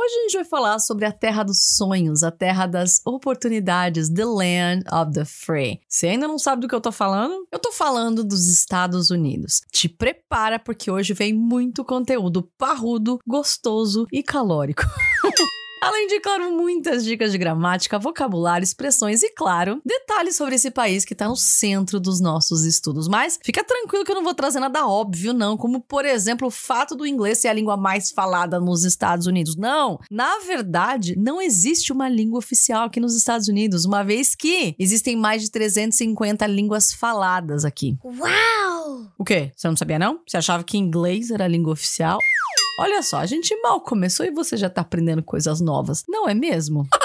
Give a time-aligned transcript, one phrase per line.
[0.00, 4.24] Hoje a gente vai falar sobre a terra dos sonhos, a terra das oportunidades, the
[4.24, 5.80] land of the free.
[5.88, 7.34] Você ainda não sabe do que eu tô falando?
[7.50, 9.60] Eu tô falando dos Estados Unidos.
[9.72, 14.84] Te prepara porque hoje vem muito conteúdo parrudo, gostoso e calórico.
[15.80, 21.04] Além de, claro, muitas dicas de gramática, vocabulário, expressões e, claro, detalhes sobre esse país
[21.04, 23.06] que está no centro dos nossos estudos.
[23.06, 26.50] Mas fica tranquilo que eu não vou trazer nada óbvio, não, como, por exemplo, o
[26.50, 29.56] fato do inglês ser a língua mais falada nos Estados Unidos.
[29.56, 30.00] Não!
[30.10, 35.16] Na verdade, não existe uma língua oficial aqui nos Estados Unidos, uma vez que existem
[35.16, 37.96] mais de 350 línguas faladas aqui.
[38.04, 39.12] Uau!
[39.16, 39.52] O quê?
[39.54, 40.20] Você não sabia, não?
[40.26, 42.18] Você achava que inglês era a língua oficial?
[42.80, 46.34] Olha só, a gente mal começou e você já tá aprendendo coisas novas, não é
[46.34, 46.86] mesmo?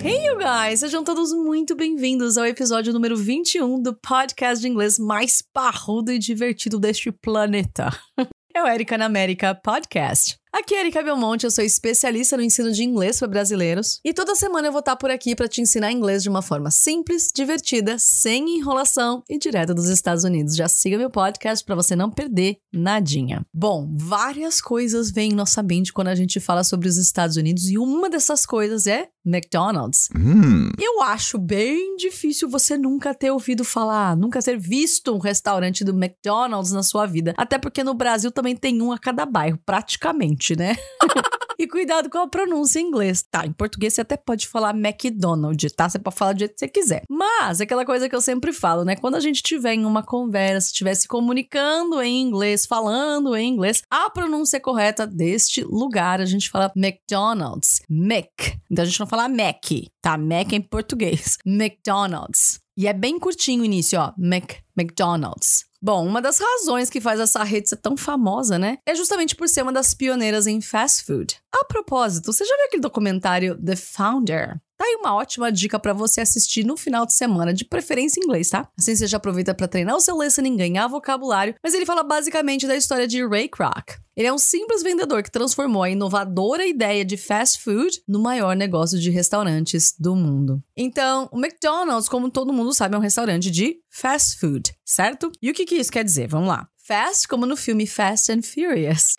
[0.00, 0.78] Hey, you guys!
[0.78, 6.20] Sejam todos muito bem-vindos ao episódio número 21 do podcast de inglês mais parrudo e
[6.20, 7.90] divertido deste planeta.
[8.54, 10.36] É o Erika na América Podcast.
[10.58, 14.34] Aqui é Erika Belmonte, eu sou especialista no ensino de inglês para brasileiros e toda
[14.34, 17.96] semana eu vou estar por aqui para te ensinar inglês de uma forma simples, divertida,
[17.96, 20.56] sem enrolação e direto dos Estados Unidos.
[20.56, 23.46] Já siga meu podcast para você não perder nadinha.
[23.54, 27.68] Bom, várias coisas vêm em nossa mente quando a gente fala sobre os Estados Unidos
[27.68, 30.08] e uma dessas coisas é McDonald's.
[30.16, 30.70] Hum.
[30.80, 35.92] Eu acho bem difícil você nunca ter ouvido falar, nunca ter visto um restaurante do
[35.92, 37.34] McDonald's na sua vida.
[37.36, 40.76] Até porque no Brasil também tem um a cada bairro, praticamente, né?
[41.60, 43.44] E cuidado com a pronúncia em inglês, tá?
[43.44, 45.88] Em português você até pode falar McDonald's, tá?
[45.88, 47.02] Você pode falar do jeito que você quiser.
[47.10, 48.94] Mas, aquela coisa que eu sempre falo, né?
[48.94, 53.82] Quando a gente tiver em uma conversa, estiver se comunicando em inglês, falando em inglês,
[53.90, 57.82] a pronúncia correta deste lugar, a gente fala McDonald's.
[57.90, 58.30] Mac.
[58.70, 59.64] Então a gente não fala Mac,
[60.00, 60.16] tá?
[60.16, 61.38] Mac é em português.
[61.44, 62.60] McDonald's.
[62.78, 64.12] E é bem curtinho o início, ó.
[64.16, 65.64] Mac, McDonald's.
[65.82, 68.78] Bom, uma das razões que faz essa rede ser tão famosa, né?
[68.86, 71.40] É justamente por ser uma das pioneiras em fast food.
[71.52, 74.60] A propósito, você já viu aquele documentário The Founder?
[74.78, 78.24] Tá aí uma ótima dica para você assistir no final de semana, de preferência em
[78.24, 78.68] inglês, tá?
[78.78, 82.64] Assim você já aproveita para treinar o seu listening, ganhar vocabulário, mas ele fala basicamente
[82.64, 83.96] da história de Ray Kroc.
[84.16, 88.54] Ele é um simples vendedor que transformou a inovadora ideia de fast food no maior
[88.54, 90.62] negócio de restaurantes do mundo.
[90.76, 95.32] Então, o McDonald's, como todo mundo sabe, é um restaurante de fast food, certo?
[95.42, 96.28] E o que, que isso quer dizer?
[96.28, 96.68] Vamos lá.
[96.86, 99.16] Fast, como no filme Fast and Furious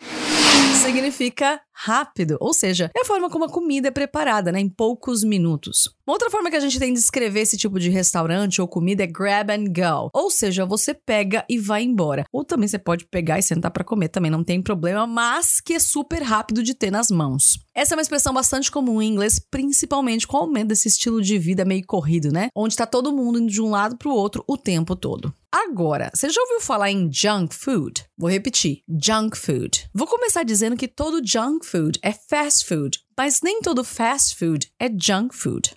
[0.82, 5.24] significa rápido, ou seja, é a forma como a comida é preparada, né, em poucos
[5.24, 5.88] minutos.
[6.06, 9.04] Uma outra forma que a gente tem de descrever esse tipo de restaurante ou comida
[9.04, 12.24] é grab and go, ou seja, você pega e vai embora.
[12.30, 15.74] Ou também você pode pegar e sentar para comer, também não tem problema, mas que
[15.74, 17.58] é super rápido de ter nas mãos.
[17.74, 21.38] Essa é uma expressão bastante comum em inglês, principalmente com o aumento desse estilo de
[21.38, 22.48] vida meio corrido, né?
[22.54, 25.32] Onde tá todo mundo indo de um lado pro outro o tempo todo.
[25.52, 28.04] Agora, você já ouviu falar em junk food?
[28.16, 29.88] Vou repetir: junk food.
[29.92, 34.72] Vou começar dizendo que todo junk food é fast food, mas nem todo fast food
[34.78, 35.74] é junk food.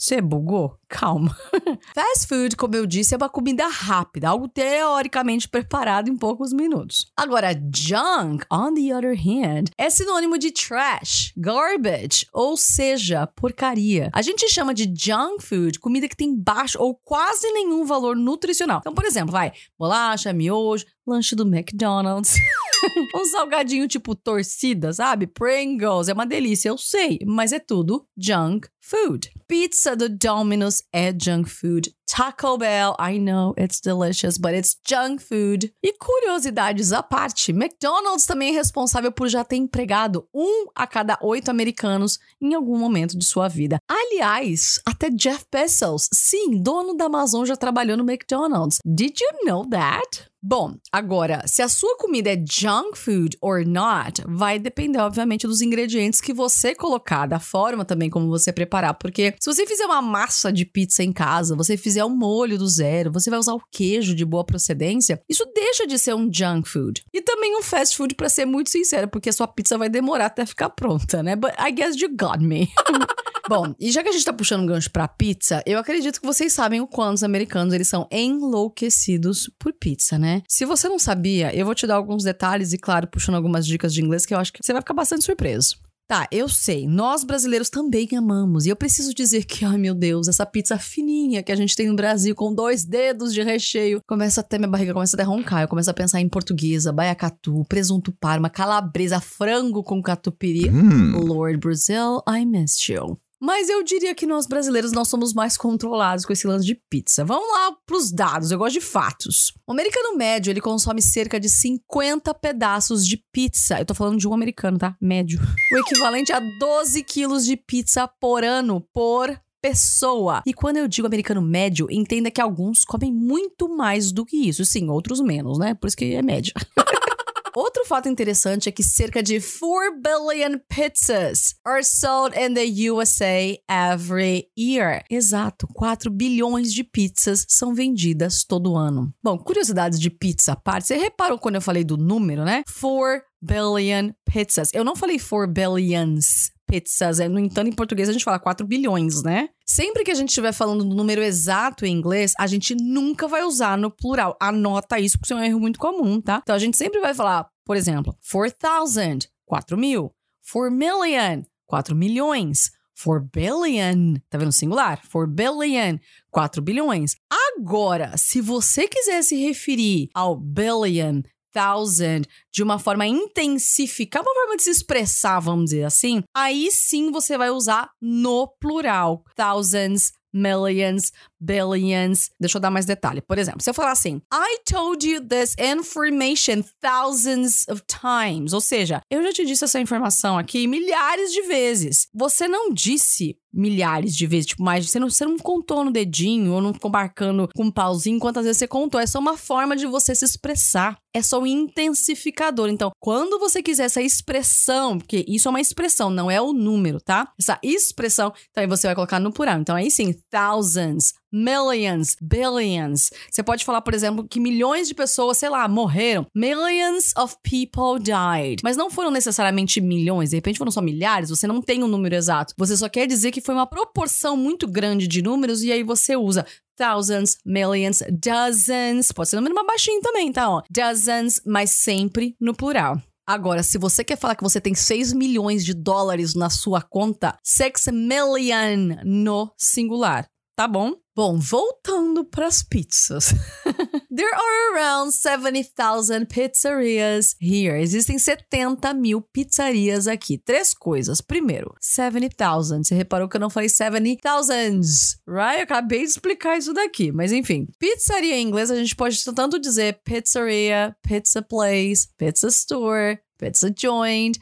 [0.00, 0.78] Você bugou?
[0.88, 1.36] Calma.
[1.94, 7.06] Fast food, como eu disse, é uma comida rápida, algo teoricamente preparado em poucos minutos.
[7.14, 14.08] Agora, junk, on the other hand, é sinônimo de trash, garbage, ou seja, porcaria.
[14.14, 18.78] A gente chama de junk food comida que tem baixo ou quase nenhum valor nutricional.
[18.80, 22.34] Então, por exemplo, vai, bolacha, miojo, lanche do McDonald's.
[23.14, 25.26] um salgadinho tipo torcida, sabe?
[25.26, 29.30] Pringles, é uma delícia, eu sei, mas é tudo junk food.
[29.48, 31.92] Pizza do Domino's é junk food.
[32.10, 35.72] Taco Bell, I know it's delicious, but it's junk food.
[35.80, 41.16] E curiosidades à parte, McDonald's também é responsável por já ter empregado um a cada
[41.22, 43.78] oito americanos em algum momento de sua vida.
[43.88, 48.78] Aliás, até Jeff Bezos, sim, dono da Amazon, já trabalhou no McDonald's.
[48.84, 50.30] Did you know that?
[50.42, 55.60] Bom, agora, se a sua comida é junk food or not, vai depender, obviamente, dos
[55.60, 58.94] ingredientes que você colocar, da forma também como você preparar.
[58.94, 62.68] Porque se você fizer uma massa de pizza em casa, você fizer um molho do
[62.68, 66.68] zero, você vai usar o queijo de boa procedência, isso deixa de ser um junk
[66.68, 67.02] food.
[67.12, 70.26] E também um fast food, para ser muito sincera, porque a sua pizza vai demorar
[70.26, 71.36] até ficar pronta, né?
[71.36, 72.68] But I guess you got me.
[73.48, 76.26] Bom, e já que a gente tá puxando um gancho pra pizza, eu acredito que
[76.26, 80.42] vocês sabem o quanto os americanos eles são enlouquecidos por pizza, né?
[80.48, 83.92] Se você não sabia, eu vou te dar alguns detalhes e, claro, puxando algumas dicas
[83.92, 85.76] de inglês que eu acho que você vai ficar bastante surpreso.
[86.10, 88.66] Tá, eu sei, nós brasileiros também amamos.
[88.66, 91.86] E eu preciso dizer que, ai meu Deus, essa pizza fininha que a gente tem
[91.86, 95.62] no Brasil com dois dedos de recheio, começa até minha barriga começa até a roncar.
[95.62, 100.68] Eu começo a pensar em portuguesa, baiacatu, presunto parma, calabresa, frango com catupiry.
[100.68, 101.16] Hum.
[101.16, 103.16] Lord Brazil, I missed you.
[103.40, 107.24] Mas eu diria que nós brasileiros nós somos mais controlados com esse lance de pizza.
[107.24, 109.52] Vamos lá pros dados, eu gosto de fatos.
[109.66, 113.78] O americano médio, ele consome cerca de 50 pedaços de pizza.
[113.78, 114.94] Eu tô falando de um americano, tá?
[115.00, 115.40] Médio.
[115.72, 120.42] O equivalente a 12 quilos de pizza por ano, por pessoa.
[120.46, 124.64] E quando eu digo americano médio, entenda que alguns comem muito mais do que isso.
[124.64, 125.74] Sim, outros menos, né?
[125.74, 126.52] Por isso que é média.
[127.54, 133.58] Outro fato interessante é que cerca de 4 billion pizzas are sold in the USA
[133.68, 135.02] every year.
[135.10, 139.12] Exato, 4 bilhões de pizzas são vendidas todo ano.
[139.22, 142.62] Bom, curiosidades de pizza à parte, você reparou quando eu falei do número, né?
[142.80, 144.70] 4 billion pizzas.
[144.72, 147.18] Eu não falei 4 billions pizzas.
[147.18, 149.48] É, no entanto, em português a gente fala 4 bilhões, né?
[149.70, 153.44] Sempre que a gente estiver falando do número exato em inglês, a gente nunca vai
[153.44, 154.36] usar no plural.
[154.40, 156.40] Anota isso, porque isso é um erro muito comum, tá?
[156.42, 160.12] Então a gente sempre vai falar, por exemplo, 4,000, 4 mil.
[160.52, 162.72] 4 million, 4 milhões.
[163.00, 165.00] 4 billion, tá vendo singular?
[165.08, 165.98] 4 billion,
[166.32, 167.14] 4 bilhões.
[167.56, 171.22] Agora, se você quiser se referir ao billion
[171.52, 177.10] thousand de uma forma intensificar, uma forma de se expressar, vamos dizer assim, aí sim
[177.10, 179.24] você vai usar no plural.
[179.34, 182.30] Thousands, millions, billions.
[182.38, 183.20] Deixa eu dar mais detalhe.
[183.20, 188.52] Por exemplo, se eu falar assim, I told you this information thousands of times.
[188.52, 192.08] Ou seja, eu já te disse essa informação aqui milhares de vezes.
[192.14, 194.88] Você não disse milhares de vezes, tipo, mais.
[194.88, 198.44] Você não, você não contou no dedinho ou não ficou marcando com um pauzinho quantas
[198.44, 199.00] vezes você contou.
[199.00, 200.98] É só uma forma de você se expressar.
[201.12, 202.68] É só um intensificador.
[202.68, 207.00] Então, quando você quiser essa expressão, porque isso é uma expressão, não é o número,
[207.00, 207.32] tá?
[207.38, 209.58] Essa expressão, então aí você vai colocar no plural.
[209.58, 213.10] Então aí sim, thousands, millions, billions.
[213.30, 216.26] Você pode falar, por exemplo, que milhões de pessoas, sei lá, morreram.
[216.34, 218.60] Millions of people died.
[218.62, 222.14] Mas não foram necessariamente milhões, de repente foram só milhares, você não tem um número
[222.14, 222.54] exato.
[222.56, 226.16] Você só quer dizer que foi uma proporção muito grande de números e aí você
[226.16, 226.46] usa
[226.76, 229.12] thousands, millions, dozens.
[229.12, 230.48] Pode ser um número mais baixinho também, tá?
[230.48, 233.00] Ó, dozens, mas sempre no plural.
[233.26, 237.38] Agora, se você quer falar que você tem 6 milhões de dólares na sua conta,
[237.44, 240.26] 6 million no singular
[240.60, 240.92] tá bom?
[241.16, 243.32] Bom, voltando para as pizzas.
[244.14, 247.80] There are around 70,000 pizzerias here.
[247.80, 250.36] Existem 70 mil pizzarias aqui.
[250.36, 251.22] Três coisas.
[251.22, 252.84] Primeiro, 70,000.
[252.84, 254.82] Você reparou que eu não falei 70,000,
[255.26, 255.60] right?
[255.60, 257.66] Eu acabei de explicar isso daqui, mas enfim.
[257.78, 264.38] Pizzaria em inglês a gente pode tanto dizer pizzeria, pizza place, pizza store, pizza joint.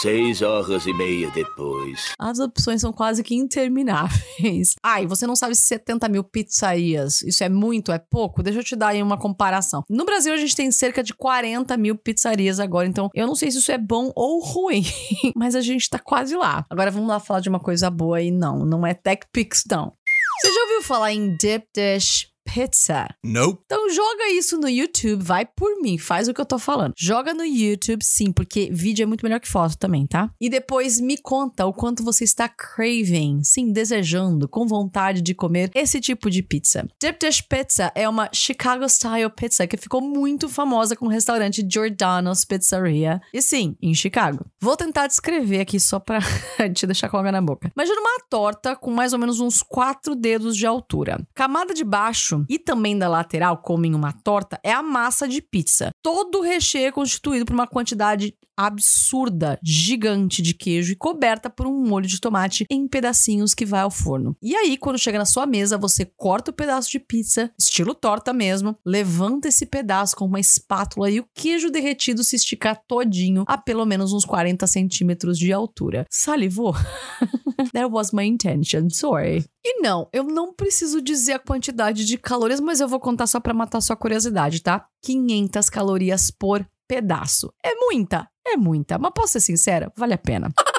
[0.00, 2.14] Seis horas e meia depois.
[2.16, 4.76] As opções são quase que intermináveis.
[4.80, 8.40] Ai, você não sabe se 70 mil pizzarias, isso é muito, é pouco?
[8.40, 9.82] Deixa eu te dar aí uma comparação.
[9.90, 13.50] No Brasil, a gente tem cerca de 40 mil pizzarias agora, então eu não sei
[13.50, 14.84] se isso é bom ou ruim,
[15.34, 16.64] mas a gente tá quase lá.
[16.70, 18.30] Agora vamos lá falar de uma coisa boa aí.
[18.30, 19.92] Não, não é TechPix, não.
[20.40, 23.06] Você já ouviu falar em Deep Dish pizza.
[23.22, 23.62] Nope.
[23.66, 26.94] Então joga isso no YouTube, vai por mim, faz o que eu tô falando.
[26.96, 30.30] Joga no YouTube, sim, porque vídeo é muito melhor que foto também, tá?
[30.40, 35.70] E depois me conta o quanto você está craving, sim, desejando, com vontade de comer
[35.74, 36.88] esse tipo de pizza.
[37.00, 41.66] Deep Dish Pizza é uma Chicago Style Pizza que ficou muito famosa com o restaurante
[41.70, 43.20] Giordano's Pizzeria.
[43.32, 44.46] E sim, em Chicago.
[44.60, 46.20] Vou tentar descrever aqui só pra
[46.74, 47.70] te deixar com água na boca.
[47.76, 51.20] Imagina uma torta com mais ou menos uns quatro dedos de altura.
[51.34, 55.40] Camada de baixo e também da lateral, como em uma torta, é a massa de
[55.40, 55.90] pizza.
[56.02, 61.64] Todo o recheio é constituído por uma quantidade absurda, gigante de queijo e coberta por
[61.64, 64.36] um molho de tomate em pedacinhos que vai ao forno.
[64.42, 68.32] E aí, quando chega na sua mesa, você corta o pedaço de pizza, estilo torta
[68.32, 73.56] mesmo, levanta esse pedaço com uma espátula e o queijo derretido se estica todinho a
[73.56, 76.04] pelo menos uns 40 centímetros de altura.
[76.10, 76.74] Salivou?
[77.72, 79.44] That was my intention, sorry.
[79.70, 83.38] E não, eu não preciso dizer a quantidade de calorias, mas eu vou contar só
[83.38, 84.86] para matar sua curiosidade, tá?
[85.02, 87.52] 500 calorias por pedaço.
[87.62, 90.50] É muita, é muita, mas posso ser sincera, vale a pena.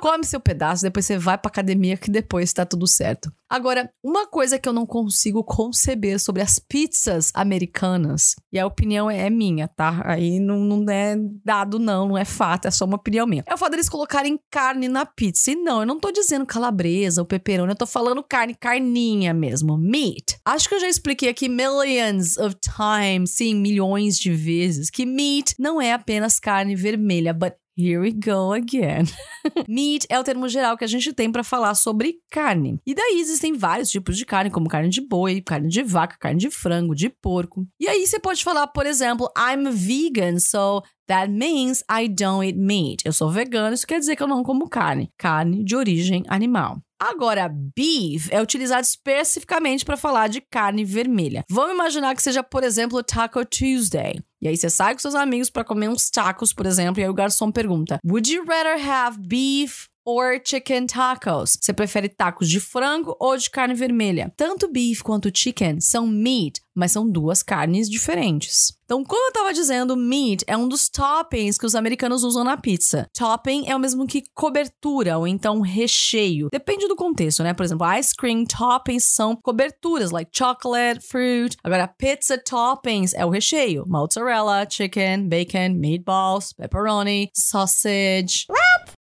[0.00, 3.30] Come seu pedaço, depois você vai pra academia que depois tá tudo certo.
[3.50, 9.10] Agora, uma coisa que eu não consigo conceber sobre as pizzas americanas, e a opinião
[9.10, 10.02] é minha, tá?
[10.04, 13.42] Aí não, não é dado, não, não é fato, é só uma opinião minha.
[13.46, 15.50] É o fato deles colocarem carne na pizza.
[15.50, 19.76] E não, eu não tô dizendo calabresa ou pepperoni, eu tô falando carne, carninha mesmo,
[19.76, 20.38] meat.
[20.44, 25.54] Acho que eu já expliquei aqui millions of times, sim, milhões de vezes, que meat
[25.58, 29.04] não é apenas carne vermelha, but Here we go again.
[29.68, 32.78] Meat é o termo geral que a gente tem para falar sobre carne.
[32.86, 36.38] E daí existem vários tipos de carne, como carne de boi, carne de vaca, carne
[36.38, 37.66] de frango, de porco.
[37.80, 42.56] E aí você pode falar, por exemplo, I'm vegan, so That means I don't eat
[42.56, 43.02] meat.
[43.04, 45.10] Eu sou vegano, isso quer dizer que eu não como carne.
[45.18, 46.78] Carne de origem animal.
[47.00, 51.42] Agora, beef é utilizado especificamente para falar de carne vermelha.
[51.50, 54.20] Vamos imaginar que seja, por exemplo, Taco Tuesday.
[54.40, 57.10] E aí você sai com seus amigos para comer uns tacos, por exemplo, e aí
[57.10, 61.56] o garçom pergunta: Would you rather have beef or chicken tacos.
[61.60, 64.32] Você prefere tacos de frango ou de carne vermelha?
[64.36, 68.72] Tanto beef quanto chicken são meat, mas são duas carnes diferentes.
[68.84, 72.56] Então, como eu tava dizendo, meat é um dos toppings que os americanos usam na
[72.56, 73.08] pizza.
[73.16, 76.48] Topping é o mesmo que cobertura ou então recheio.
[76.50, 77.54] Depende do contexto, né?
[77.54, 81.56] Por exemplo, ice cream toppings são coberturas, like chocolate, fruit.
[81.62, 83.84] Agora, pizza toppings é o recheio.
[83.86, 88.46] Mozzarella, chicken, bacon, meatballs, pepperoni, sausage.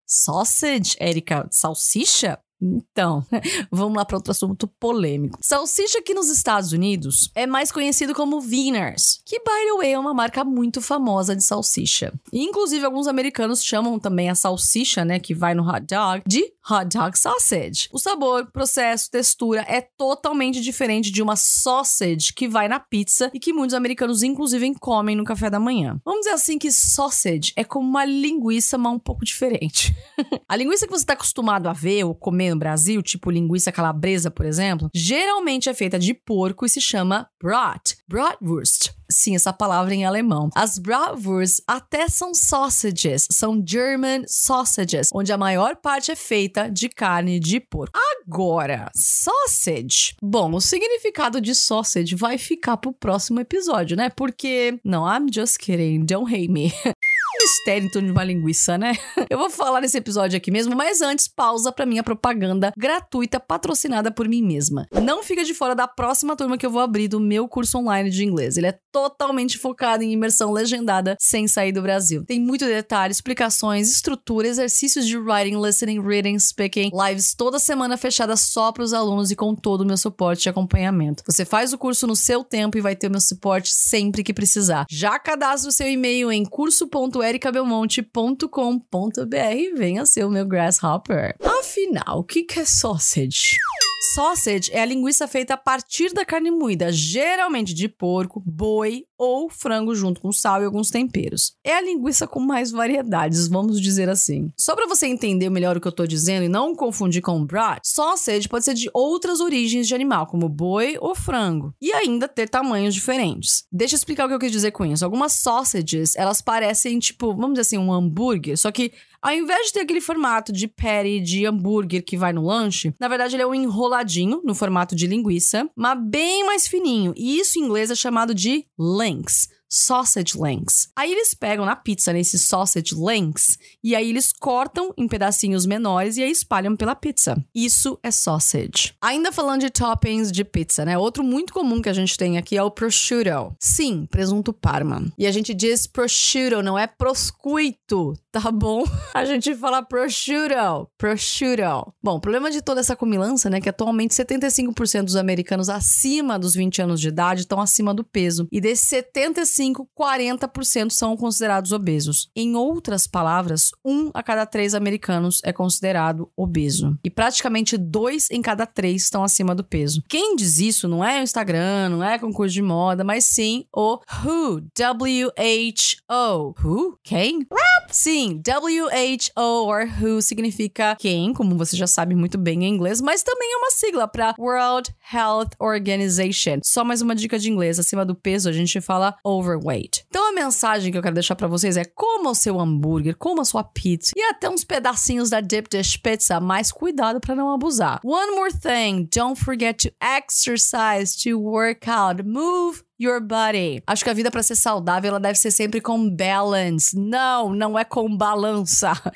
[0.08, 2.42] Sausage, Erika, salsicha?
[2.62, 3.24] Então,
[3.72, 5.38] vamos lá para outro assunto polêmico.
[5.42, 10.00] Salsicha aqui nos Estados Unidos é mais conhecido como Wieners, que, by the way, é
[10.00, 12.14] uma marca muito famosa de salsicha.
[12.34, 16.88] Inclusive, alguns americanos chamam também a salsicha, né, que vai no hot dog, de hot
[16.98, 17.88] dog sausage.
[17.92, 23.40] O sabor, processo, textura é totalmente diferente de uma sausage que vai na pizza e
[23.40, 26.00] que muitos americanos, inclusive, comem no café da manhã.
[26.04, 29.96] Vamos dizer assim que sausage é como uma linguiça, mas um pouco diferente.
[30.48, 34.30] a linguiça que você está acostumado a ver ou comer no Brasil, tipo linguiça calabresa,
[34.30, 38.92] por exemplo, geralmente é feita de porco e se chama Brat, Bratwurst.
[39.10, 40.50] Sim, essa palavra em alemão.
[40.54, 46.90] As Bratwurst até são sausages, são German sausages, onde a maior parte é feita de
[46.90, 47.98] carne de porco.
[48.22, 50.16] Agora, sausage.
[50.22, 54.10] Bom, o significado de sausage vai ficar pro próximo episódio, né?
[54.10, 56.74] Porque, não, I'm just kidding, don't hate me.
[57.48, 58.94] mistério em torno de uma linguiça, né?
[59.30, 64.12] Eu vou falar nesse episódio aqui mesmo, mas antes, pausa pra minha propaganda gratuita patrocinada
[64.12, 64.86] por mim mesma.
[65.02, 68.10] Não fica de fora da próxima turma que eu vou abrir do meu curso online
[68.10, 68.58] de inglês.
[68.58, 72.26] Ele é totalmente focado em imersão legendada sem sair do Brasil.
[72.26, 78.42] Tem muito detalhe, explicações, estrutura, exercícios de writing, listening, reading, speaking, lives toda semana fechadas
[78.42, 81.24] só para os alunos e com todo o meu suporte e acompanhamento.
[81.26, 84.34] Você faz o curso no seu tempo e vai ter o meu suporte sempre que
[84.34, 84.86] precisar.
[84.90, 91.36] Já cadastre o seu e-mail em curso.com ericabelmonte.com.br venha ser o meu grasshopper.
[91.44, 93.58] Afinal, o que, que é sausage?
[94.00, 99.50] Sausage é a linguiça feita a partir da carne moída, geralmente de porco, boi ou
[99.50, 101.54] frango junto com sal e alguns temperos.
[101.64, 104.52] É a linguiça com mais variedades, vamos dizer assim.
[104.56, 107.80] Só para você entender melhor o que eu tô dizendo e não confundir com brat,
[107.84, 112.48] sausage pode ser de outras origens de animal, como boi ou frango, e ainda ter
[112.48, 113.64] tamanhos diferentes.
[113.72, 115.04] Deixa eu explicar o que eu quis dizer com isso.
[115.04, 119.74] Algumas sausages, elas parecem tipo, vamos dizer assim, um hambúrguer, só que ao invés de
[119.74, 123.48] ter aquele formato de patty de hambúrguer que vai no lanche, na verdade ele é
[123.48, 127.14] um enroladinho no formato de linguiça, mas bem mais fininho.
[127.16, 130.90] E isso em inglês é chamado de links sausage links.
[130.96, 136.18] Aí eles pegam na pizza nesses sausage links e aí eles cortam em pedacinhos menores
[136.18, 137.44] e aí espalham pela pizza.
[137.54, 138.94] Isso é sausage.
[139.02, 140.98] Ainda falando de toppings de pizza, né?
[140.98, 143.56] Outro muito comum que a gente tem aqui é o prosciutto.
[143.60, 145.06] Sim, presunto parma.
[145.18, 148.84] E a gente diz prosciutto, não é proscuito, tá bom?
[149.14, 151.94] A gente fala prosciutto, prosciutto.
[152.04, 156.54] Bom, o problema de toda essa comilança, né, que atualmente 75% dos americanos acima dos
[156.54, 158.48] 20 anos de idade estão acima do peso.
[158.52, 159.28] E desses 75
[159.58, 162.30] 35, 40% são considerados obesos.
[162.36, 166.98] Em outras palavras, um a cada três americanos é considerado obeso.
[167.04, 170.04] E praticamente dois em cada três estão acima do peso.
[170.08, 174.00] Quem diz isso não é o Instagram, não é concurso de moda, mas sim o
[174.24, 174.62] WHO.
[174.76, 176.54] W-H-O.
[176.64, 177.00] Who?
[177.04, 177.48] Quem?
[177.90, 179.32] Sim, WHO
[179.66, 183.58] or WHO significa quem, como você já sabe muito bem em inglês, mas também é
[183.58, 186.60] uma sigla para World Health Organization.
[186.64, 189.16] Só mais uma dica de inglês: acima do peso a gente fala
[189.48, 190.06] overweight.
[190.10, 193.42] Então a mensagem que eu quero deixar para vocês é: coma o seu hambúrguer, coma
[193.42, 197.52] a sua pizza e até uns pedacinhos da Deep Dish Pizza, mas cuidado para não
[197.52, 198.00] abusar.
[198.04, 203.82] One more thing: don't forget to exercise, to work out, move your body.
[203.88, 206.98] Acho que a vida para ser saudável ela deve ser sempre com balance.
[206.98, 208.94] Não, não é com balança.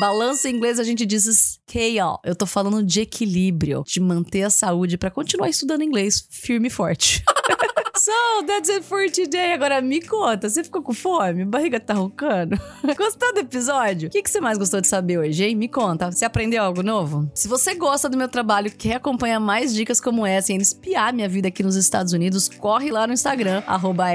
[0.00, 2.18] Balança em inglês a gente diz scale.
[2.24, 6.70] Eu tô falando de equilíbrio, de manter a saúde para continuar estudando inglês firme e
[6.70, 7.22] forte.
[7.94, 8.10] So,
[8.46, 9.52] that's it for today.
[9.52, 11.44] Agora me conta, você ficou com fome?
[11.44, 12.58] Barriga tá roncando?
[12.96, 14.08] Gostou do episódio?
[14.08, 15.54] O que, que você mais gostou de saber hoje, hein?
[15.54, 16.10] Me conta.
[16.10, 17.30] Você aprendeu algo novo?
[17.34, 21.12] Se você gosta do meu trabalho e quer acompanhar mais dicas como essa e espiar
[21.12, 23.62] minha vida aqui nos Estados Unidos, corre lá no Instagram,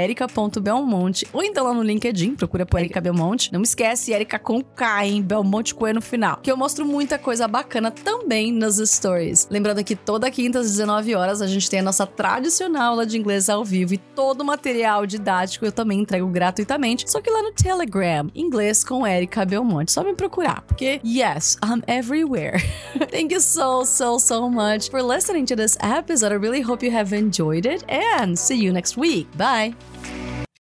[0.02, 3.54] erica.belmonte, ou então lá no LinkedIn, procura por Erika Belmonte.
[3.54, 5.22] Não esquece, Erika com K, hein?
[5.22, 6.38] Belmonte E no final.
[6.42, 9.48] Que eu mostro muita coisa bacana também nas stories.
[9.52, 13.18] Lembrando que toda quinta às 19 horas a gente tem a nossa tradicional aula de
[13.18, 17.42] inglês ao vivo e todo o material didático eu também entrego gratuitamente, só que lá
[17.44, 19.92] no Telegram, inglês com Erika Belmonte.
[19.92, 22.60] Só me procurar, porque yes, I'm everywhere.
[23.12, 26.32] Thank you so, so, so much for listening to this episode.
[26.32, 29.28] I really hope you have enjoyed it and see you next week.
[29.38, 29.76] Bye.